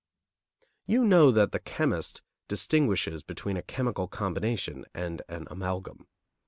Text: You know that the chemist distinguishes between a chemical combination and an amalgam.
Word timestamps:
You 0.87 1.05
know 1.05 1.29
that 1.29 1.51
the 1.51 1.59
chemist 1.59 2.23
distinguishes 2.47 3.21
between 3.21 3.55
a 3.55 3.61
chemical 3.61 4.07
combination 4.07 4.83
and 4.95 5.21
an 5.29 5.47
amalgam. 5.51 6.07